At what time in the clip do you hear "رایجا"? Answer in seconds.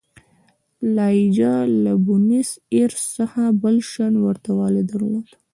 1.09-1.53